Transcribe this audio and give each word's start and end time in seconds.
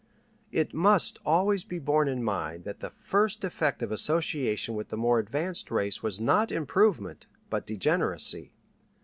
It 0.51 0.73
must 0.73 1.19
always 1.27 1.63
be 1.63 1.77
borne 1.77 2.07
in 2.07 2.23
mind 2.23 2.63
that 2.63 2.79
the 2.79 2.89
first 2.89 3.43
effect 3.43 3.83
of 3.83 3.91
association 3.91 4.73
with 4.73 4.89
the 4.89 4.97
more 4.97 5.19
advanced 5.19 5.69
race 5.69 6.01
was 6.01 6.19
not 6.19 6.51
improvement 6.51 7.27
but 7.51 7.67
degeneracy. 7.67 8.51